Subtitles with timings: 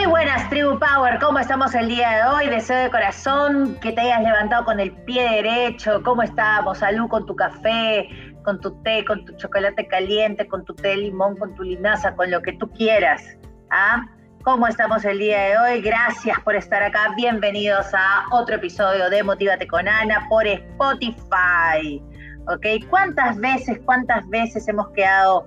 [0.00, 1.18] Muy buenas, Tribu Power.
[1.20, 2.48] ¿Cómo estamos el día de hoy?
[2.48, 6.02] Deseo de corazón que te hayas levantado con el pie derecho.
[6.02, 6.78] ¿Cómo estamos?
[6.78, 8.08] Salud con tu café,
[8.42, 12.16] con tu té, con tu chocolate caliente, con tu té de limón, con tu linaza,
[12.16, 13.22] con lo que tú quieras.
[13.70, 14.02] ¿Ah?
[14.42, 15.82] ¿Cómo estamos el día de hoy?
[15.82, 17.12] Gracias por estar acá.
[17.14, 22.02] Bienvenidos a otro episodio de Motívate con Ana por Spotify.
[22.48, 22.88] ¿Ok?
[22.88, 25.46] ¿Cuántas veces, cuántas veces hemos quedado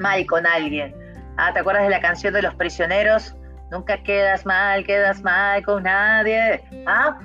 [0.00, 0.96] mal con alguien?
[1.36, 3.34] Ah, ¿te acuerdas de la canción de los prisioneros?
[3.70, 6.62] Nunca quedas mal, quedas mal con nadie.
[6.86, 7.18] ¿Ah?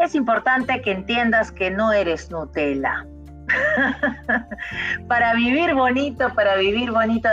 [0.00, 3.06] Es importante que entiendas que no eres Nutella.
[5.08, 7.28] para vivir bonito, para vivir bonito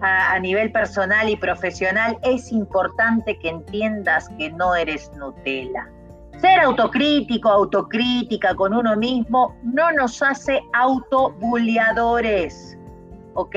[0.00, 5.88] a, nivel personal y profesional, es importante que entiendas que no eres Nutella.
[6.40, 12.76] Ser autocrítico, autocrítica con uno mismo no nos hace autobuleadores,
[13.34, 13.56] ¿ok?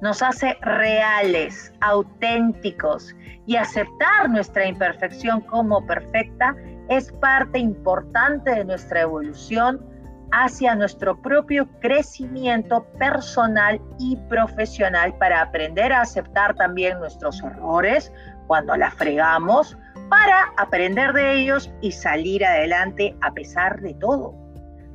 [0.00, 3.14] Nos hace reales, auténticos
[3.46, 6.54] y aceptar nuestra imperfección como perfecta
[6.88, 9.84] es parte importante de nuestra evolución
[10.30, 18.12] hacia nuestro propio crecimiento personal y profesional para aprender a aceptar también nuestros errores
[18.46, 19.76] cuando la fregamos,
[20.10, 24.34] para aprender de ellos y salir adelante a pesar de todo.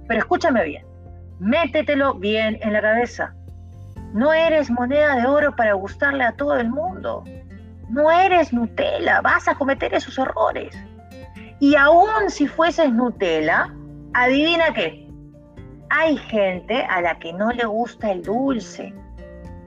[0.08, 0.86] Pero escúchame bien,
[1.40, 3.36] métetelo bien en la cabeza
[4.14, 7.24] no eres moneda de oro para gustarle a todo el mundo.
[7.90, 10.78] No eres Nutella, vas a cometer esos errores.
[11.60, 13.74] Y aún si fueses Nutella,
[14.14, 15.08] adivina qué.
[15.90, 18.94] Hay gente a la que no le gusta el dulce.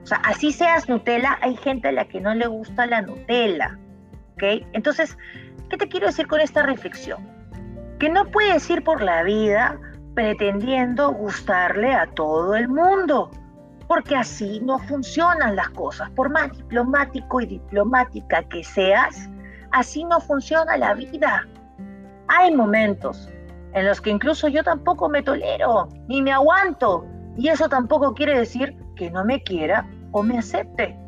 [0.05, 3.77] O sea, así seas Nutella, hay gente a la que no le gusta la Nutella.
[4.34, 4.64] ¿Ok?
[4.75, 5.19] Entonces,
[5.70, 7.28] ¿qué te quiero decir con esta reflexión?
[7.98, 9.77] Que no puedes ir por la vida
[10.14, 13.31] pretendiendo gustarle a todo el mundo
[13.88, 16.10] porque así no funcionan las cosas.
[16.10, 19.28] Por más diplomático y diplomática que seas,
[19.72, 21.46] así no funciona la vida.
[22.28, 23.28] Hay momentos
[23.72, 28.38] en los que incluso yo tampoco me tolero, ni me aguanto, y eso tampoco quiere
[28.38, 30.98] decir que no me quiera o me acepte.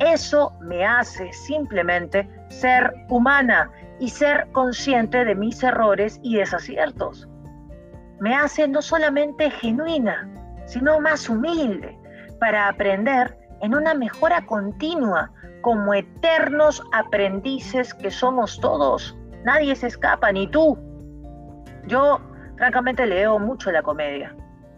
[0.00, 7.28] Eso me hace simplemente ser humana y ser consciente de mis errores y desaciertos.
[8.20, 10.28] Me hace no solamente genuina,
[10.66, 11.96] sino más humilde,
[12.38, 15.30] para aprender en una mejora continua,
[15.62, 19.16] como eternos aprendices que somos todos.
[19.44, 20.78] Nadie se escapa, ni tú.
[21.86, 22.20] Yo,
[22.56, 24.34] francamente, leo mucho la comedia.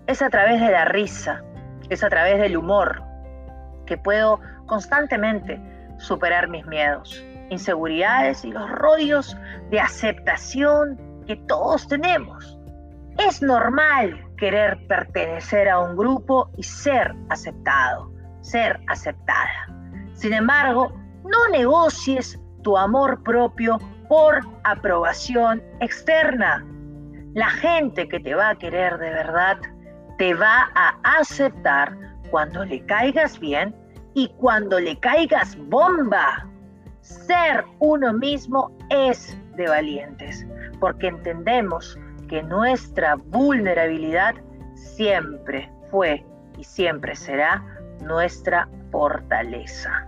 [0.06, 1.43] Es a través de la risa,
[1.91, 3.03] es a través del humor,
[3.87, 5.61] que puedo constantemente
[5.99, 9.37] superar mis miedos, inseguridades y los rollos
[9.71, 12.59] de aceptación que todos tenemos.
[13.19, 18.11] Es normal querer pertenecer a un grupo y ser aceptado,
[18.41, 19.69] ser aceptada.
[20.15, 20.93] Sin embargo,
[21.25, 26.65] no negocies tu amor propio por aprobación externa.
[27.35, 29.59] La gente que te va a querer de verdad
[30.19, 31.97] te va a aceptar
[32.31, 33.75] cuando le caigas bien
[34.15, 36.47] y cuando le caigas bomba.
[37.03, 40.47] Ser uno mismo es de valientes,
[40.81, 44.35] porque entendemos que nuestra vulnerabilidad
[44.75, 46.25] siempre fue
[46.59, 47.63] y siempre será
[48.01, 50.07] nuestra fortaleza.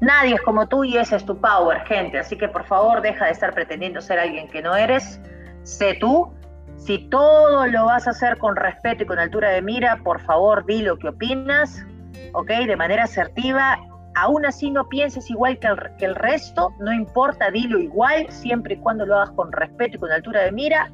[0.00, 2.18] Nadie es como tú y ese es tu power, gente.
[2.18, 5.20] Así que por favor deja de estar pretendiendo ser alguien que no eres.
[5.62, 6.32] Sé tú.
[6.76, 10.64] Si todo lo vas a hacer con respeto y con altura de mira, por favor
[10.64, 11.84] di lo que opinas,
[12.32, 12.48] ¿ok?
[12.66, 13.78] De manera asertiva.
[14.16, 18.74] Aún así no pienses igual que el, que el resto, no importa, dilo igual, siempre
[18.74, 20.90] y cuando lo hagas con respeto y con altura de mira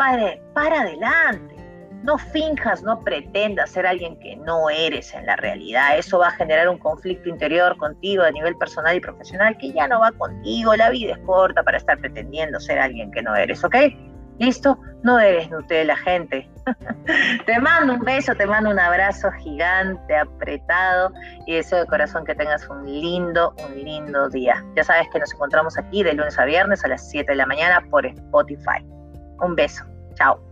[0.00, 1.54] para, adelante.
[2.04, 5.98] No finjas, no pretendas ser alguien que no eres en la realidad.
[5.98, 9.86] Eso va a generar un conflicto interior contigo a nivel personal y profesional que ya
[9.86, 10.74] no va contigo.
[10.74, 13.76] La vida es corta para estar pretendiendo ser alguien que no eres, ¿ok?
[14.38, 14.78] ¿Listo?
[15.02, 16.48] No eres Nutella, gente.
[17.44, 21.12] te mando un beso, te mando un abrazo gigante, apretado
[21.46, 24.64] y deseo de corazón que tengas un lindo, un lindo día.
[24.76, 27.44] Ya sabes que nos encontramos aquí de lunes a viernes a las 7 de la
[27.44, 28.82] mañana por Spotify.
[29.40, 29.84] Un beso.
[30.14, 30.49] Chao.